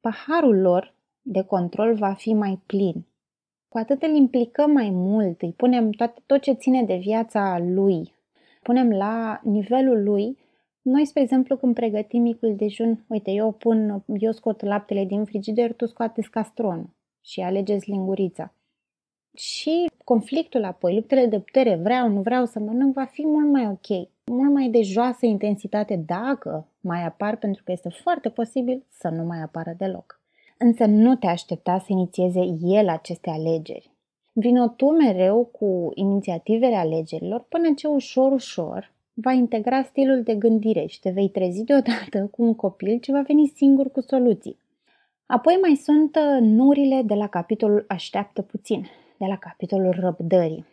paharul 0.00 0.60
lor 0.60 0.94
de 1.22 1.42
control 1.42 1.94
va 1.94 2.12
fi 2.12 2.32
mai 2.32 2.60
plin. 2.66 3.04
Cu 3.68 3.78
atât 3.78 4.02
îl 4.02 4.14
implicăm 4.14 4.70
mai 4.70 4.90
mult, 4.90 5.42
îi 5.42 5.52
punem 5.52 5.90
tot, 5.90 6.14
tot 6.26 6.40
ce 6.40 6.52
ține 6.52 6.82
de 6.82 6.96
viața 6.96 7.58
lui, 7.58 8.14
punem 8.62 8.90
la 8.90 9.40
nivelul 9.44 10.02
lui. 10.02 10.38
Noi, 10.82 11.04
spre 11.04 11.22
exemplu, 11.22 11.56
când 11.56 11.74
pregătim 11.74 12.22
micul 12.22 12.56
dejun, 12.56 13.04
uite, 13.08 13.30
eu 13.30 13.52
pun, 13.52 14.04
eu 14.18 14.32
scot 14.32 14.62
laptele 14.62 15.04
din 15.04 15.24
frigider, 15.24 15.74
tu 15.74 15.86
scoateți 15.86 16.30
castronul 16.30 16.90
și 17.20 17.40
alegeți 17.40 17.90
lingurița. 17.90 18.54
Și 19.34 19.90
conflictul 20.04 20.64
apoi, 20.64 20.94
luptele 20.94 21.26
de 21.26 21.40
putere, 21.40 21.76
vreau, 21.76 22.08
nu 22.08 22.20
vreau 22.20 22.44
să 22.44 22.58
mănânc, 22.58 22.94
va 22.94 23.04
fi 23.04 23.26
mult 23.26 23.50
mai 23.50 23.66
ok. 23.66 24.08
mult 24.24 24.52
mai 24.52 24.68
de 24.68 24.82
joasă 24.82 25.26
intensitate 25.26 25.96
dacă 25.96 26.68
mai 26.80 27.04
apar, 27.04 27.36
pentru 27.36 27.62
că 27.64 27.72
este 27.72 27.88
foarte 27.88 28.28
posibil 28.28 28.86
să 28.88 29.08
nu 29.08 29.24
mai 29.24 29.42
apară 29.42 29.74
deloc. 29.78 30.19
Însă 30.62 30.84
nu 30.86 31.16
te 31.16 31.26
aștepta 31.26 31.78
să 31.78 31.86
inițieze 31.88 32.40
el 32.60 32.88
aceste 32.88 33.30
alegeri. 33.30 33.90
Vino 34.32 34.68
tu 34.68 34.86
mereu 34.86 35.44
cu 35.44 35.90
inițiativele 35.94 36.74
alegerilor 36.74 37.46
până 37.48 37.72
ce 37.76 37.86
ușor, 37.86 38.32
ușor 38.32 38.92
va 39.14 39.32
integra 39.32 39.82
stilul 39.82 40.22
de 40.22 40.34
gândire 40.34 40.86
și 40.86 41.00
te 41.00 41.10
vei 41.10 41.28
trezi 41.28 41.64
deodată 41.64 42.28
cu 42.30 42.42
un 42.42 42.54
copil 42.54 42.98
ce 42.98 43.12
va 43.12 43.20
veni 43.20 43.52
singur 43.54 43.90
cu 43.90 44.00
soluții. 44.00 44.58
Apoi 45.26 45.58
mai 45.62 45.74
sunt 45.74 46.16
uh, 46.16 46.40
nurile 46.40 47.02
de 47.02 47.14
la 47.14 47.26
capitolul 47.26 47.84
Așteaptă 47.88 48.42
puțin, 48.42 48.86
de 49.18 49.26
la 49.26 49.36
capitolul 49.36 49.96
Răbdării. 50.00 50.66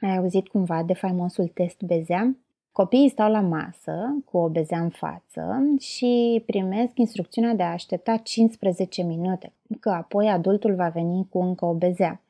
Ai 0.00 0.16
auzit 0.16 0.48
cumva 0.48 0.82
de 0.82 0.94
faimosul 0.94 1.46
test 1.46 1.82
Bezea? 1.82 2.36
Copiii 2.72 3.08
stau 3.08 3.30
la 3.30 3.40
masă 3.40 4.22
cu 4.24 4.36
o 4.36 4.48
bezea 4.48 4.80
în 4.80 4.88
față 4.88 5.58
și 5.78 6.42
primesc 6.46 6.92
instrucțiunea 6.94 7.54
de 7.54 7.62
a 7.62 7.72
aștepta 7.72 8.16
15 8.16 9.02
minute, 9.02 9.52
că 9.80 9.90
apoi 9.90 10.28
adultul 10.28 10.74
va 10.74 10.88
veni 10.88 11.26
cu 11.30 11.38
încă 11.38 11.64
o 11.64 11.74
bezea. 11.74 12.20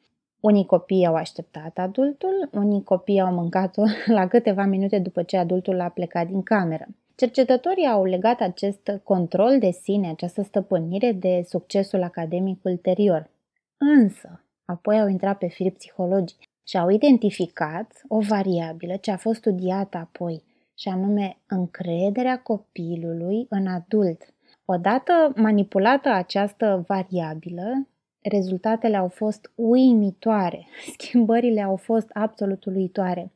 Unii 0.41 0.67
copii 0.67 1.07
au 1.07 1.15
așteptat 1.15 1.79
adultul, 1.79 2.49
unii 2.53 2.83
copii 2.83 3.21
au 3.21 3.33
mâncat-o 3.33 3.83
la 4.19 4.27
câteva 4.29 4.65
minute 4.65 4.99
după 4.99 5.23
ce 5.23 5.37
adultul 5.37 5.81
a 5.81 5.89
plecat 5.89 6.27
din 6.27 6.43
cameră. 6.43 6.87
Cercetătorii 7.15 7.87
au 7.87 8.05
legat 8.05 8.41
acest 8.41 9.01
control 9.03 9.59
de 9.59 9.71
sine, 9.71 10.09
această 10.09 10.43
stăpânire 10.43 11.13
de 11.13 11.45
succesul 11.49 12.03
academic 12.03 12.65
ulterior. 12.65 13.31
Însă, 13.77 14.45
apoi 14.65 15.01
au 15.01 15.09
intrat 15.09 15.39
pe 15.39 15.47
fir 15.47 15.73
psihologici 15.73 16.51
și 16.65 16.77
au 16.77 16.91
identificat 16.91 18.03
o 18.09 18.19
variabilă 18.19 18.97
ce 18.97 19.11
a 19.11 19.17
fost 19.17 19.39
studiată 19.39 19.97
apoi, 19.97 20.43
și 20.75 20.89
anume 20.89 21.39
încrederea 21.47 22.39
copilului 22.39 23.47
în 23.49 23.67
adult. 23.67 24.35
Odată 24.65 25.33
manipulată 25.37 26.09
această 26.09 26.85
variabilă, 26.87 27.87
rezultatele 28.23 28.97
au 28.97 29.09
fost 29.09 29.53
uimitoare, 29.55 30.67
schimbările 30.99 31.63
au 31.63 31.77
fost 31.77 32.11
absolut 32.13 32.65
uluitoare. 32.65 33.33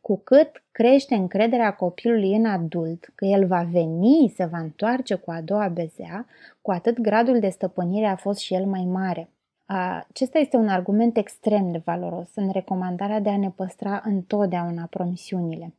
Cu 0.00 0.16
cât 0.16 0.64
crește 0.70 1.14
încrederea 1.14 1.74
copilului 1.74 2.34
în 2.34 2.44
adult, 2.44 3.12
că 3.14 3.24
el 3.24 3.46
va 3.46 3.68
veni, 3.70 4.32
se 4.34 4.44
va 4.44 4.58
întoarce 4.58 5.14
cu 5.14 5.30
a 5.30 5.40
doua 5.40 5.68
bezea, 5.68 6.26
cu 6.60 6.70
atât 6.70 7.00
gradul 7.00 7.38
de 7.40 7.48
stăpânire 7.48 8.06
a 8.06 8.16
fost 8.16 8.38
și 8.38 8.54
el 8.54 8.66
mai 8.66 8.84
mare. 8.84 9.28
Acesta 9.66 10.38
este 10.38 10.56
un 10.56 10.68
argument 10.68 11.16
extrem 11.16 11.70
de 11.70 11.82
valoros 11.84 12.34
în 12.34 12.50
recomandarea 12.50 13.20
de 13.20 13.28
a 13.28 13.36
ne 13.36 13.50
păstra 13.50 14.02
întotdeauna 14.04 14.86
promisiunile. 14.90 15.74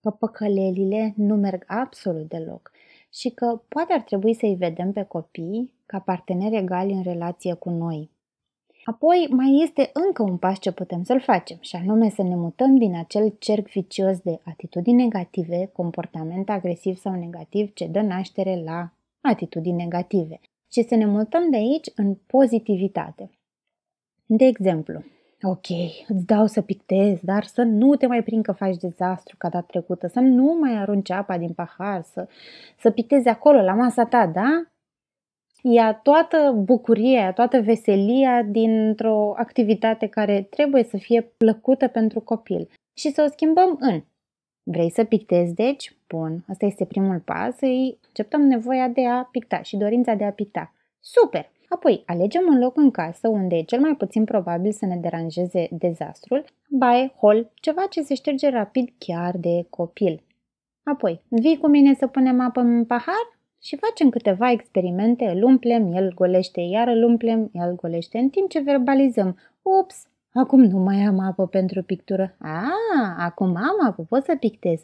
Că 0.00 0.10
păcălelile 0.10 1.12
nu 1.16 1.34
merg 1.34 1.64
absolut 1.66 2.28
deloc 2.28 2.70
și 3.12 3.30
că 3.30 3.62
poate 3.68 3.92
ar 3.92 4.00
trebui 4.00 4.34
să-i 4.34 4.54
vedem 4.54 4.92
pe 4.92 5.02
copii 5.02 5.72
ca 5.86 5.98
parteneri 5.98 6.56
egali 6.56 6.92
în 6.92 7.02
relație 7.02 7.54
cu 7.54 7.70
noi. 7.70 8.10
Apoi 8.84 9.26
mai 9.30 9.60
este 9.62 9.90
încă 9.92 10.22
un 10.22 10.36
pas 10.36 10.58
ce 10.58 10.72
putem 10.72 11.02
să-l 11.02 11.20
facem, 11.20 11.56
și 11.60 11.76
anume 11.76 12.10
să 12.10 12.22
ne 12.22 12.36
mutăm 12.36 12.76
din 12.76 12.96
acel 12.96 13.34
cerc 13.38 13.68
vicios 13.68 14.18
de 14.18 14.40
atitudini 14.44 15.02
negative, 15.02 15.70
comportament 15.72 16.48
agresiv 16.48 16.96
sau 16.96 17.14
negativ 17.14 17.72
ce 17.72 17.86
dă 17.86 18.00
naștere 18.00 18.62
la 18.64 18.92
atitudini 19.20 19.76
negative 19.76 20.40
și 20.72 20.82
să 20.82 20.94
ne 20.94 21.06
mutăm 21.06 21.50
de 21.50 21.56
aici 21.56 21.86
în 21.94 22.14
pozitivitate. 22.14 23.30
De 24.26 24.44
exemplu, 24.44 25.04
ok, 25.42 25.66
îți 26.08 26.26
dau 26.26 26.46
să 26.46 26.62
pictezi, 26.62 27.24
dar 27.24 27.44
să 27.44 27.62
nu 27.62 27.96
te 27.96 28.06
mai 28.06 28.22
prind 28.22 28.44
că 28.44 28.52
faci 28.52 28.76
dezastru 28.76 29.36
ca 29.38 29.48
data 29.48 29.66
trecută, 29.66 30.06
să 30.06 30.20
nu 30.20 30.56
mai 30.60 30.76
arunci 30.76 31.10
apa 31.10 31.38
din 31.38 31.52
pahar, 31.52 32.02
să, 32.02 32.28
să 32.78 32.90
pictezi 32.90 33.28
acolo, 33.28 33.62
la 33.62 33.74
masa 33.74 34.04
ta, 34.04 34.26
da? 34.26 34.66
Ia 35.62 35.94
toată 35.94 36.52
bucuria, 36.64 37.32
toată 37.32 37.60
veselia 37.60 38.42
dintr-o 38.42 39.34
activitate 39.36 40.06
care 40.06 40.42
trebuie 40.42 40.84
să 40.84 40.96
fie 40.96 41.22
plăcută 41.22 41.88
pentru 41.88 42.20
copil 42.20 42.68
și 42.98 43.10
să 43.10 43.24
o 43.26 43.30
schimbăm 43.30 43.76
în 43.80 44.02
Vrei 44.62 44.90
să 44.90 45.04
pictezi, 45.04 45.54
deci? 45.54 45.96
Bun, 46.12 46.44
asta 46.48 46.66
este 46.66 46.84
primul 46.84 47.18
pas, 47.18 47.60
îi 47.60 47.98
acceptăm 48.04 48.40
nevoia 48.40 48.88
de 48.88 49.06
a 49.06 49.22
picta 49.22 49.62
și 49.62 49.76
dorința 49.76 50.14
de 50.14 50.24
a 50.24 50.32
picta. 50.32 50.72
Super! 51.00 51.50
Apoi, 51.68 52.02
alegem 52.06 52.42
un 52.48 52.58
loc 52.58 52.76
în 52.76 52.90
casă 52.90 53.28
unde 53.28 53.56
e 53.56 53.62
cel 53.62 53.80
mai 53.80 53.94
puțin 53.94 54.24
probabil 54.24 54.72
să 54.72 54.86
ne 54.86 54.96
deranjeze 54.96 55.68
dezastrul, 55.70 56.44
baie, 56.68 57.12
hol, 57.16 57.50
ceva 57.54 57.86
ce 57.90 58.02
se 58.02 58.14
șterge 58.14 58.48
rapid 58.48 58.88
chiar 58.98 59.36
de 59.36 59.66
copil. 59.70 60.22
Apoi, 60.82 61.20
vii 61.28 61.58
cu 61.58 61.68
mine 61.68 61.94
să 61.94 62.06
punem 62.06 62.40
apă 62.40 62.60
în 62.60 62.84
pahar 62.84 63.38
și 63.62 63.76
facem 63.76 64.10
câteva 64.10 64.50
experimente, 64.50 65.24
îl 65.24 65.42
umplem, 65.42 65.92
el 65.92 66.14
golește, 66.14 66.60
iar 66.60 66.88
îl 66.88 67.02
umplem, 67.02 67.50
el 67.52 67.74
golește, 67.74 68.18
în 68.18 68.28
timp 68.28 68.48
ce 68.48 68.60
verbalizăm. 68.60 69.36
Ups, 69.62 70.06
Acum 70.34 70.60
nu 70.60 70.78
mai 70.78 71.02
am 71.02 71.18
apă 71.18 71.46
pentru 71.46 71.82
pictură. 71.82 72.36
A, 72.38 72.64
acum 73.18 73.56
am 73.56 73.86
apă, 73.86 74.06
pot 74.08 74.24
să 74.24 74.36
pictez. 74.40 74.80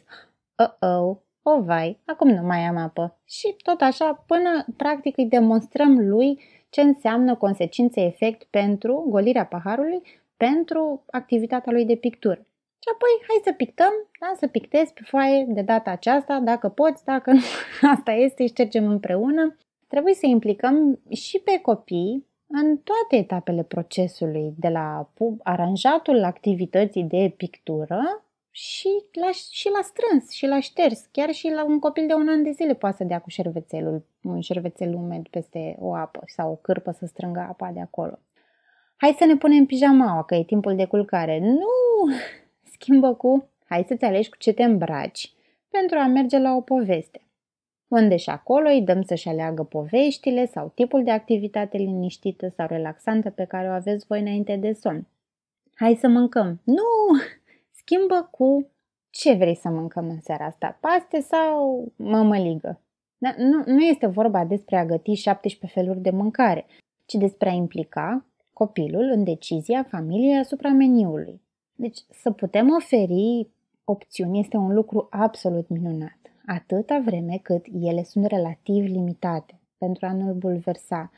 Oh-oh, 0.63 1.17
o 1.41 1.61
vai, 1.61 1.99
acum 2.05 2.29
nu 2.29 2.41
mai 2.41 2.59
am 2.59 2.77
apă. 2.77 3.17
Și 3.25 3.55
tot 3.63 3.81
așa 3.81 4.23
până 4.27 4.65
practic 4.77 5.17
îi 5.17 5.25
demonstrăm 5.25 6.09
lui 6.09 6.41
ce 6.69 6.81
înseamnă 6.81 7.35
consecințe-efect 7.35 8.43
pentru 8.43 9.05
golirea 9.09 9.45
paharului, 9.45 10.01
pentru 10.37 11.03
activitatea 11.11 11.71
lui 11.71 11.85
de 11.85 11.95
pictură. 11.95 12.45
Și 12.81 12.89
apoi 12.93 13.09
hai 13.27 13.41
să 13.43 13.51
pictăm, 13.51 13.91
da? 14.19 14.33
să 14.37 14.47
pictezi 14.47 14.93
pe 14.93 15.01
foaie 15.05 15.45
de 15.47 15.61
data 15.61 15.91
aceasta, 15.91 16.39
dacă 16.39 16.69
poți, 16.69 17.03
dacă 17.03 17.31
nu, 17.31 17.41
asta 17.95 18.11
este, 18.11 18.47
ștergem 18.47 18.87
împreună. 18.87 19.57
Trebuie 19.87 20.13
să 20.13 20.25
implicăm 20.25 20.99
și 21.11 21.39
pe 21.39 21.59
copii 21.61 22.25
în 22.47 22.77
toate 22.77 23.15
etapele 23.15 23.63
procesului, 23.63 24.53
de 24.57 24.67
la 24.67 25.09
aranjatul 25.43 26.23
activității 26.23 27.03
de 27.03 27.33
pictură 27.37 28.23
și 28.59 28.89
la, 29.11 29.31
și 29.31 29.69
la 29.69 29.81
strâns 29.81 30.31
și 30.31 30.45
la 30.45 30.59
șters. 30.59 31.05
Chiar 31.11 31.31
și 31.31 31.49
la 31.49 31.65
un 31.65 31.79
copil 31.79 32.07
de 32.07 32.13
un 32.13 32.27
an 32.29 32.43
de 32.43 32.51
zile 32.51 32.73
poate 32.73 32.95
să 32.95 33.03
dea 33.03 33.19
cu 33.19 33.29
șervețelul, 33.29 34.05
un 34.23 34.41
șervețel 34.41 34.93
umed 34.93 35.27
peste 35.27 35.75
o 35.79 35.95
apă 35.95 36.21
sau 36.25 36.51
o 36.51 36.55
cârpă 36.55 36.91
să 36.91 37.05
strângă 37.05 37.39
apa 37.39 37.71
de 37.71 37.79
acolo. 37.79 38.19
Hai 38.95 39.15
să 39.17 39.25
ne 39.25 39.37
punem 39.37 39.65
pijamaua, 39.65 40.23
că 40.23 40.35
e 40.35 40.43
timpul 40.43 40.75
de 40.75 40.85
culcare. 40.85 41.39
Nu! 41.39 42.13
Schimbă 42.73 43.13
cu 43.13 43.49
hai 43.65 43.85
să-ți 43.87 44.05
alegi 44.05 44.29
cu 44.29 44.37
ce 44.37 44.53
te 44.53 44.63
îmbraci 44.63 45.33
pentru 45.69 45.97
a 45.97 46.07
merge 46.07 46.37
la 46.37 46.55
o 46.55 46.61
poveste 46.61 47.21
unde 47.89 48.15
și 48.15 48.29
acolo 48.29 48.69
îi 48.69 48.81
dăm 48.81 49.01
să-și 49.01 49.27
aleagă 49.27 49.63
poveștile 49.63 50.45
sau 50.45 50.71
tipul 50.75 51.03
de 51.03 51.11
activitate 51.11 51.77
liniștită 51.77 52.49
sau 52.49 52.67
relaxantă 52.67 53.29
pe 53.29 53.45
care 53.45 53.67
o 53.67 53.71
aveți 53.71 54.05
voi 54.07 54.19
înainte 54.19 54.55
de 54.55 54.73
somn. 54.73 55.07
Hai 55.75 55.95
să 55.95 56.07
mâncăm. 56.07 56.61
Nu! 56.63 56.83
Schimbă 57.89 58.27
cu 58.31 58.67
ce 59.09 59.33
vrei 59.33 59.55
să 59.55 59.69
mâncăm 59.69 60.09
în 60.09 60.19
seara 60.21 60.45
asta, 60.45 60.77
paste 60.81 61.19
sau 61.19 61.87
mămăligă. 61.95 62.81
Dar 63.17 63.35
nu, 63.35 63.63
nu 63.65 63.81
este 63.81 64.05
vorba 64.07 64.45
despre 64.45 64.77
a 64.77 64.85
găti 64.85 65.13
17 65.13 65.79
feluri 65.79 65.99
de 65.99 66.09
mâncare, 66.09 66.65
ci 67.05 67.13
despre 67.13 67.49
a 67.49 67.51
implica 67.51 68.25
copilul 68.53 69.09
în 69.13 69.23
decizia 69.23 69.83
familiei 69.83 70.37
asupra 70.37 70.69
meniului. 70.69 71.41
Deci 71.75 71.97
să 72.09 72.31
putem 72.31 72.69
oferi 72.75 73.47
opțiuni 73.83 74.39
este 74.39 74.57
un 74.57 74.73
lucru 74.73 75.07
absolut 75.09 75.67
minunat 75.67 76.19
atâta 76.45 77.01
vreme 77.05 77.39
cât 77.41 77.65
ele 77.81 78.03
sunt 78.03 78.25
relativ 78.25 78.83
limitate 78.83 79.59
pentru 79.77 80.05
a 80.05 80.13
nu-l 80.13 80.33
bulversa. 80.33 81.11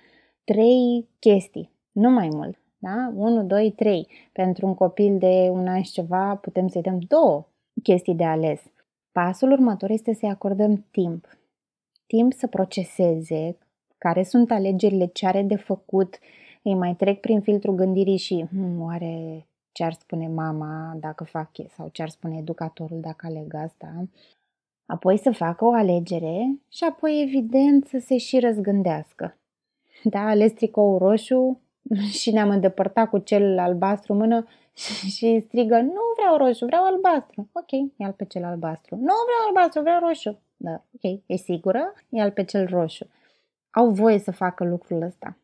Trei 0.43 1.07
chestii, 1.19 1.71
nu 1.91 2.09
mai 2.09 2.27
mult. 2.31 2.60
Da? 2.81 3.11
1, 3.15 3.43
2, 3.43 3.71
3. 3.71 4.07
Pentru 4.31 4.65
un 4.65 4.73
copil 4.73 5.17
de 5.17 5.49
un 5.51 5.67
an 5.67 5.81
și 5.81 5.91
ceva 5.91 6.35
putem 6.35 6.67
să-i 6.67 6.81
dăm 6.81 6.99
două 6.99 7.47
chestii 7.83 8.15
de 8.15 8.23
ales. 8.23 8.61
Pasul 9.11 9.51
următor 9.51 9.89
este 9.89 10.13
să-i 10.13 10.29
acordăm 10.29 10.85
timp. 10.91 11.27
Timp 12.07 12.33
să 12.33 12.47
proceseze 12.47 13.57
care 13.97 14.23
sunt 14.23 14.51
alegerile, 14.51 15.05
ce 15.05 15.27
are 15.27 15.41
de 15.41 15.55
făcut, 15.55 16.19
îi 16.63 16.75
mai 16.75 16.95
trec 16.95 17.19
prin 17.19 17.41
filtrul 17.41 17.75
gândirii 17.75 18.17
și 18.17 18.45
hmm, 18.49 18.81
oare 18.81 19.45
ce 19.71 19.83
ar 19.83 19.93
spune 19.93 20.27
mama 20.27 20.97
dacă 20.99 21.23
fac 21.23 21.51
sau 21.75 21.89
ce 21.91 22.01
ar 22.01 22.09
spune 22.09 22.37
educatorul 22.37 22.99
dacă 22.99 23.25
aleg 23.25 23.53
asta 23.53 24.07
apoi 24.91 25.17
să 25.17 25.31
facă 25.31 25.65
o 25.65 25.73
alegere 25.73 26.59
și 26.69 26.83
apoi, 26.83 27.21
evident, 27.21 27.85
să 27.85 27.97
se 27.99 28.17
și 28.17 28.39
răzgândească. 28.39 29.37
Da, 30.03 30.19
ales 30.19 30.51
tricou 30.51 30.97
roșu 30.97 31.59
și 32.19 32.31
ne-am 32.31 32.49
îndepărtat 32.49 33.09
cu 33.09 33.17
cel 33.17 33.59
albastru 33.59 34.13
în 34.13 34.19
mână 34.19 34.47
și 35.15 35.39
strigă, 35.39 35.77
nu 35.79 36.01
vreau 36.15 36.37
roșu, 36.37 36.65
vreau 36.65 36.83
albastru. 36.83 37.49
Ok, 37.51 37.71
ia 37.97 38.11
pe 38.11 38.25
cel 38.25 38.43
albastru. 38.43 38.95
Nu 38.95 39.01
vreau 39.01 39.47
albastru, 39.47 39.81
vreau 39.81 39.99
roșu. 39.99 40.39
Da, 40.57 40.71
ok, 40.71 41.21
e 41.25 41.35
sigură? 41.35 41.93
ia 42.09 42.31
pe 42.31 42.43
cel 42.43 42.67
roșu. 42.67 43.07
Au 43.71 43.89
voie 43.89 44.19
să 44.19 44.31
facă 44.31 44.63
lucrul 44.63 45.01
ăsta. 45.01 45.37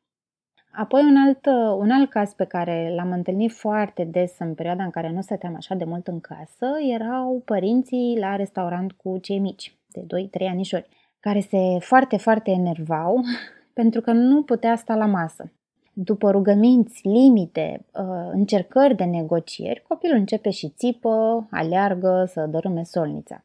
Apoi 0.72 1.02
un 1.02 1.16
alt, 1.18 1.46
un 1.80 1.92
alt 1.92 2.10
caz 2.10 2.34
pe 2.34 2.46
care 2.46 2.94
l-am 2.96 3.12
întâlnit 3.12 3.52
foarte 3.52 4.04
des 4.04 4.36
în 4.40 4.54
perioada 4.54 4.84
în 4.84 4.90
care 4.90 5.12
nu 5.12 5.22
stăteam 5.22 5.56
așa 5.56 5.76
de 5.76 5.84
mult 5.84 6.08
în 6.08 6.20
casă 6.20 6.68
erau 6.94 7.42
părinții 7.46 8.18
la 8.20 8.36
restaurant 8.36 8.92
cu 8.92 9.18
cei 9.18 9.40
mici, 9.40 9.78
de 9.88 10.06
2-3 10.46 10.48
anișori, 10.50 10.90
care 11.20 11.40
se 11.40 11.78
foarte, 11.80 12.18
foarte 12.18 12.52
enervau 12.52 13.22
pentru 13.80 14.02
că 14.02 14.12
nu 14.12 14.44
putea 14.44 14.76
sta 14.76 14.96
la 14.96 15.06
masă. 15.06 15.52
După 16.00 16.32
rugăminți, 16.32 17.08
limite, 17.08 17.86
uh, 17.94 18.30
încercări 18.32 18.96
de 18.96 19.04
negocieri, 19.04 19.84
copilul 19.88 20.18
începe 20.18 20.50
și 20.50 20.70
țipă, 20.70 21.48
aleargă 21.52 22.26
să 22.28 22.46
dărâme 22.46 22.84
solnița. 22.84 23.44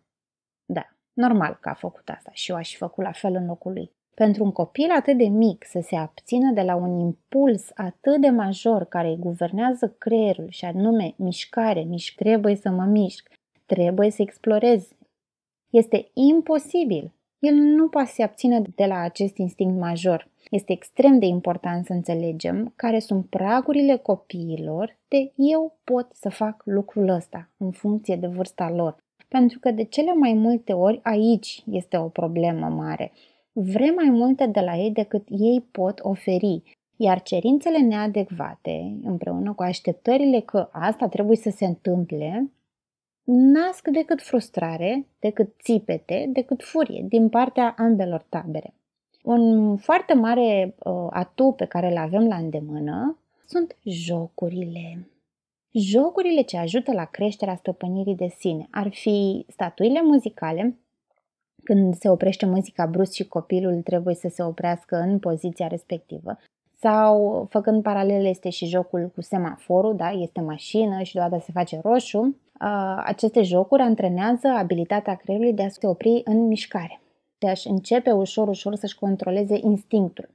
Da, 0.64 0.82
normal 1.12 1.58
că 1.60 1.68
a 1.68 1.74
făcut 1.74 2.08
asta 2.08 2.30
și 2.32 2.50
eu 2.50 2.56
aș 2.56 2.70
fi 2.70 2.76
făcut 2.76 3.04
la 3.04 3.12
fel 3.12 3.34
în 3.34 3.46
locul 3.46 3.72
lui. 3.72 3.90
Pentru 4.14 4.44
un 4.44 4.52
copil 4.52 4.90
atât 4.90 5.16
de 5.16 5.24
mic 5.24 5.64
să 5.64 5.80
se 5.82 5.96
abțină 5.96 6.52
de 6.52 6.62
la 6.62 6.74
un 6.74 6.98
impuls 6.98 7.70
atât 7.74 8.20
de 8.20 8.28
major 8.28 8.84
care 8.84 9.08
îi 9.08 9.18
guvernează 9.18 9.94
creierul 9.98 10.48
și 10.50 10.64
anume 10.64 11.14
mișcare, 11.16 11.80
mișc, 11.80 12.14
trebuie 12.14 12.54
să 12.54 12.70
mă 12.70 12.84
mișc, 12.84 13.28
trebuie 13.66 14.10
să 14.10 14.22
explorez, 14.22 14.88
este 15.70 16.10
imposibil. 16.12 17.12
El 17.48 17.54
nu 17.54 17.88
poate 17.88 18.08
să 18.08 18.14
se 18.14 18.22
abține 18.22 18.62
de 18.74 18.84
la 18.84 18.98
acest 18.98 19.36
instinct 19.36 19.78
major. 19.78 20.30
Este 20.50 20.72
extrem 20.72 21.18
de 21.18 21.26
important 21.26 21.86
să 21.86 21.92
înțelegem 21.92 22.72
care 22.76 22.98
sunt 22.98 23.26
pragurile 23.26 23.96
copiilor 23.96 24.98
de 25.08 25.32
eu 25.34 25.78
pot 25.84 26.08
să 26.12 26.28
fac 26.28 26.62
lucrul 26.64 27.08
ăsta 27.08 27.50
în 27.56 27.70
funcție 27.70 28.16
de 28.16 28.26
vârsta 28.26 28.70
lor. 28.70 29.04
Pentru 29.28 29.58
că 29.58 29.70
de 29.70 29.84
cele 29.84 30.12
mai 30.12 30.32
multe 30.32 30.72
ori 30.72 31.00
aici 31.02 31.62
este 31.70 31.96
o 31.96 32.08
problemă 32.08 32.66
mare. 32.66 33.12
Vrem 33.52 33.94
mai 33.94 34.10
multe 34.10 34.46
de 34.46 34.60
la 34.60 34.76
ei 34.76 34.90
decât 34.90 35.26
ei 35.28 35.66
pot 35.70 35.98
oferi, 36.02 36.62
iar 36.96 37.22
cerințele 37.22 37.78
neadecvate, 37.78 38.96
împreună 39.04 39.52
cu 39.52 39.62
așteptările 39.62 40.40
că 40.40 40.68
asta 40.72 41.08
trebuie 41.08 41.36
să 41.36 41.50
se 41.50 41.64
întâmple, 41.64 42.52
nasc 43.34 43.88
decât 43.88 44.22
frustrare, 44.22 45.06
decât 45.18 45.54
țipete, 45.62 46.28
decât 46.32 46.62
furie 46.62 47.04
din 47.08 47.28
partea 47.28 47.74
ambelor 47.78 48.24
tabere. 48.28 48.74
Un 49.22 49.76
foarte 49.76 50.14
mare 50.14 50.74
uh, 50.78 51.06
atu 51.10 51.54
pe 51.56 51.64
care 51.64 51.90
îl 51.90 51.96
avem 51.96 52.26
la 52.26 52.36
îndemână 52.36 53.18
sunt 53.46 53.76
jocurile. 53.84 55.08
Jocurile 55.70 56.42
ce 56.42 56.56
ajută 56.56 56.92
la 56.92 57.04
creșterea 57.04 57.56
stăpânirii 57.56 58.14
de 58.14 58.28
sine 58.38 58.68
ar 58.70 58.88
fi 58.90 59.46
statuile 59.48 60.02
muzicale, 60.02 60.76
când 61.64 61.94
se 61.94 62.08
oprește 62.08 62.46
muzica 62.46 62.86
brusc 62.86 63.12
și 63.12 63.28
copilul 63.28 63.82
trebuie 63.82 64.14
să 64.14 64.28
se 64.28 64.42
oprească 64.42 64.96
în 64.96 65.18
poziția 65.18 65.66
respectivă, 65.66 66.38
sau, 66.82 67.46
făcând 67.50 67.82
paralele, 67.82 68.28
este 68.28 68.50
și 68.50 68.66
jocul 68.66 69.10
cu 69.14 69.20
semaforul, 69.20 69.96
da? 69.96 70.10
este 70.10 70.40
mașină 70.40 71.02
și 71.02 71.14
deodată 71.14 71.42
se 71.44 71.52
face 71.52 71.80
roșu. 71.82 72.36
Aceste 73.04 73.42
jocuri 73.42 73.82
antrenează 73.82 74.48
abilitatea 74.48 75.14
creierului 75.14 75.54
de 75.54 75.62
a 75.62 75.68
se 75.68 75.86
opri 75.86 76.20
în 76.24 76.46
mișcare 76.46 77.02
de 77.42 77.48
a-și 77.48 77.68
începe 77.68 78.10
ușor, 78.12 78.48
ușor 78.48 78.74
să-și 78.74 78.98
controleze 78.98 79.58
instinctul. 79.62 80.28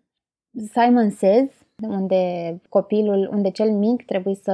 Simon 0.71 1.09
Says, 1.09 1.49
unde 1.81 2.21
copilul, 2.69 3.29
unde 3.31 3.49
cel 3.49 3.71
mic 3.71 4.05
trebuie 4.05 4.35
să 4.35 4.51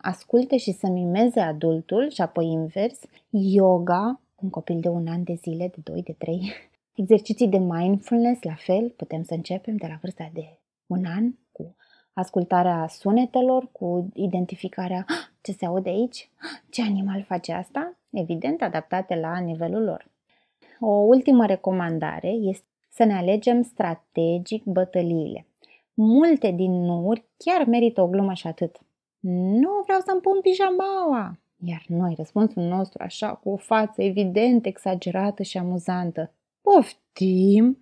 asculte 0.00 0.56
și 0.56 0.72
să 0.72 0.86
mimeze 0.86 1.40
adultul 1.40 2.10
și 2.10 2.20
apoi 2.20 2.46
invers, 2.46 3.00
yoga, 3.30 4.20
un 4.34 4.50
copil 4.50 4.80
de 4.80 4.88
un 4.88 5.06
an 5.06 5.22
de 5.24 5.34
zile, 5.34 5.70
de 5.74 5.80
2, 5.92 6.02
de 6.02 6.12
3, 6.12 6.52
exerciții 7.02 7.48
de 7.48 7.58
mindfulness, 7.58 8.42
la 8.42 8.54
fel, 8.54 8.90
putem 8.96 9.22
să 9.22 9.34
începem 9.34 9.76
de 9.76 9.86
la 9.86 9.98
vârsta 10.00 10.30
de 10.32 10.58
un 10.86 11.04
an 11.04 11.32
cu 11.52 11.76
ascultarea 12.12 12.86
sunetelor, 12.88 13.68
cu 13.72 14.08
identificarea 14.14 15.04
ah, 15.08 15.33
ce 15.44 15.52
se 15.52 15.66
aude 15.66 15.88
aici, 15.88 16.30
ah, 16.40 16.60
ce 16.70 16.82
animal 16.82 17.22
face 17.22 17.52
asta, 17.52 17.96
evident 18.10 18.62
adaptate 18.62 19.14
la 19.14 19.38
nivelul 19.38 19.82
lor. 19.82 20.10
O 20.80 20.90
ultimă 20.90 21.46
recomandare 21.46 22.28
este 22.28 22.66
să 22.88 23.04
ne 23.04 23.14
alegem 23.14 23.62
strategic 23.62 24.64
bătăliile. 24.64 25.46
Multe 25.94 26.50
din 26.50 26.72
nuuri 26.72 27.24
chiar 27.36 27.66
merită 27.66 28.02
o 28.02 28.08
glumă 28.08 28.32
și 28.32 28.46
atât. 28.46 28.80
Nu 29.60 29.70
vreau 29.84 30.00
să-mi 30.00 30.20
pun 30.20 30.40
pijamaua! 30.40 31.38
Iar 31.66 31.84
noi, 31.88 32.14
răspunsul 32.16 32.62
nostru, 32.62 33.02
așa, 33.02 33.34
cu 33.34 33.50
o 33.50 33.56
față 33.56 34.02
evident 34.02 34.66
exagerată 34.66 35.42
și 35.42 35.58
amuzantă. 35.58 36.32
Poftim! 36.60 37.78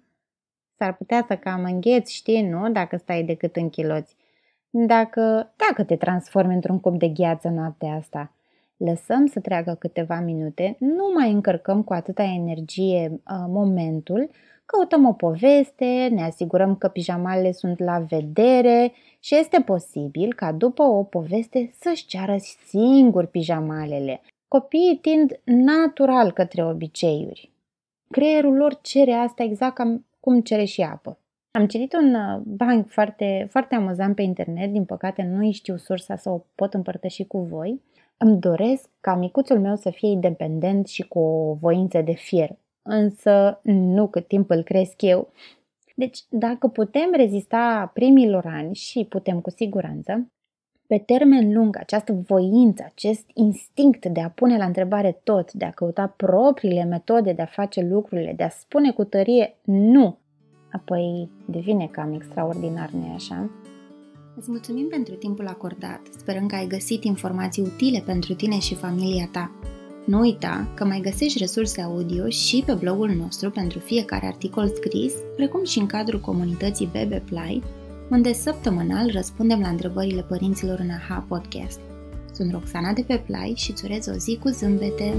S-ar 0.77 0.96
putea 0.96 1.25
să 1.29 1.37
cam 1.37 1.64
îngheți, 1.64 2.14
știi, 2.14 2.42
nu? 2.48 2.70
Dacă 2.70 2.96
stai 2.96 3.22
decât 3.22 3.57
în 3.57 3.70
chiloți. 3.70 4.16
Dacă, 4.75 5.53
dacă 5.57 5.85
te 5.85 5.97
transformi 5.97 6.55
într-un 6.55 6.81
cup 6.81 6.99
de 6.99 7.09
gheață 7.09 7.49
noaptea 7.49 7.95
asta– 7.95 8.31
lăsăm 8.85 9.27
să 9.27 9.41
treacă 9.41 9.77
câteva 9.79 10.21
minute, 10.21 10.77
nu 10.79 11.13
mai 11.15 11.33
încărcăm 11.33 11.83
cu 11.83 11.93
atâta 11.93 12.23
energie 12.23 13.11
uh, 13.11 13.45
momentul, 13.49 14.31
căutăm 14.67 15.07
o 15.07 15.13
poveste, 15.13 16.09
ne 16.11 16.23
asigurăm 16.23 16.77
că 16.77 16.89
pijamalele 16.89 17.53
sunt 17.53 17.79
la 17.79 17.99
vedere 17.99 18.93
și 19.21 19.35
este 19.35 19.61
posibil 19.61 20.35
ca 20.35 20.53
după 20.53 20.83
o 20.83 21.03
poveste 21.03 21.71
să-și 21.81 22.07
ceară 22.07 22.37
singur 22.67 23.27
pijamalele. 23.27 24.21
Copiii 24.49 24.99
tind 25.03 25.41
natural 25.45 26.33
către 26.33 26.65
obiceiuri. 26.65 27.51
Creierul 28.11 28.57
lor 28.57 28.79
cere 28.81 29.13
asta 29.13 29.43
exact 29.43 29.75
cam 29.75 30.07
cum 30.21 30.41
cere 30.41 30.65
și 30.65 30.81
apă. 30.81 31.19
Am 31.55 31.67
citit 31.67 31.93
un 31.93 32.15
uh, 32.15 32.41
banc 32.45 32.88
foarte, 32.88 33.47
foarte 33.51 33.75
amuzant 33.75 34.15
pe 34.15 34.23
internet, 34.23 34.71
din 34.71 34.85
păcate 34.85 35.23
nu 35.23 35.53
știu 35.53 35.77
sursa 35.77 36.17
să 36.17 36.31
o 36.31 36.45
pot 36.55 36.75
împărtăși 36.75 37.25
cu 37.25 37.38
voi, 37.38 37.81
îmi 38.17 38.38
doresc 38.38 38.88
ca 39.01 39.15
micuțul 39.15 39.61
meu 39.61 39.77
să 39.77 39.91
fie 39.91 40.09
independent 40.09 40.87
și 40.87 41.03
cu 41.03 41.19
o 41.19 41.55
voință 41.55 42.01
de 42.01 42.12
fier, 42.12 42.59
însă 42.83 43.61
nu 43.62 44.09
cât 44.09 44.29
timp 44.29 44.51
îl 44.51 44.62
cresc 44.62 45.03
eu. 45.03 45.33
Deci, 45.95 46.19
dacă 46.29 46.69
putem 46.69 47.11
rezista 47.12 47.91
primilor 47.95 48.47
ani 48.47 48.75
și 48.75 49.07
putem 49.09 49.41
cu 49.41 49.51
siguranță, 49.51 50.31
pe 50.87 50.99
termen 50.99 51.53
lung, 51.53 51.77
această 51.77 52.12
voință, 52.12 52.83
acest 52.87 53.25
instinct 53.35 54.07
de 54.07 54.21
a 54.21 54.31
pune 54.31 54.57
la 54.57 54.65
întrebare 54.65 55.21
tot, 55.23 55.53
de 55.53 55.65
a 55.65 55.71
căuta 55.71 56.07
propriile 56.17 56.85
metode 56.85 57.33
de 57.33 57.43
a 57.43 57.47
face 57.47 57.81
lucrurile, 57.81 58.33
de 58.33 58.43
a 58.43 58.49
spune 58.49 58.93
cu 58.93 59.05
tărie 59.05 59.57
nu, 59.65 60.19
apoi 60.73 61.29
devine 61.45 61.89
cam 61.93 62.13
extraordinar, 62.13 62.91
nu 62.91 63.13
așa? 63.15 63.51
Îți 64.37 64.51
mulțumim 64.51 64.89
pentru 64.89 65.15
timpul 65.15 65.47
acordat, 65.47 66.01
sperăm 66.19 66.47
că 66.47 66.55
ai 66.55 66.67
găsit 66.67 67.05
informații 67.05 67.63
utile 67.63 68.03
pentru 68.07 68.35
tine 68.35 68.59
și 68.59 68.75
familia 68.75 69.29
ta. 69.33 69.51
Nu 70.05 70.19
uita 70.19 70.69
că 70.75 70.85
mai 70.85 71.01
găsești 71.01 71.39
resurse 71.39 71.81
audio 71.81 72.29
și 72.29 72.63
pe 72.67 72.73
blogul 72.73 73.11
nostru 73.11 73.51
pentru 73.51 73.79
fiecare 73.79 74.27
articol 74.27 74.69
scris, 74.69 75.15
precum 75.37 75.65
și 75.65 75.79
în 75.79 75.87
cadrul 75.87 76.21
comunității 76.21 76.89
Bebe 76.93 77.23
Play, 77.29 77.63
unde 78.11 78.33
săptămânal 78.33 79.11
răspundem 79.11 79.61
la 79.61 79.69
întrebările 79.69 80.23
părinților 80.23 80.79
în 80.79 80.91
AHA 80.91 81.25
Podcast. 81.29 81.81
Sunt 82.33 82.53
Roxana 82.53 82.93
de 82.93 83.05
pe 83.07 83.23
Play 83.27 83.53
și 83.57 83.71
îți 83.71 83.85
urez 83.85 84.07
o 84.07 84.13
zi 84.13 84.39
cu 84.43 84.49
zâmbete! 84.49 85.15